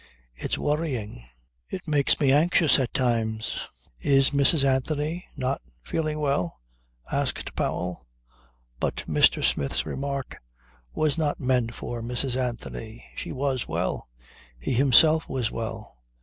It's 0.35 0.57
worrying. 0.57 1.25
It 1.69 1.87
makes 1.87 2.19
me 2.19 2.31
anxious 2.31 2.79
at 2.79 2.91
times." 2.91 3.59
"Is 3.99 4.31
Mrs. 4.31 4.63
Anthony 4.63 5.27
not 5.37 5.61
feeling 5.83 6.17
well?" 6.19 6.59
asked 7.11 7.53
Powell. 7.55 8.07
But 8.79 9.03
Mr. 9.07 9.43
Smith's 9.43 9.85
remark 9.85 10.37
was 10.95 11.19
not 11.19 11.39
meant 11.39 11.75
for 11.75 12.01
Mrs. 12.01 12.35
Anthony. 12.35 13.05
She 13.15 13.31
was 13.31 13.67
well. 13.67 14.09
He 14.57 14.73
himself 14.73 15.29
was 15.29 15.51
well. 15.51 15.99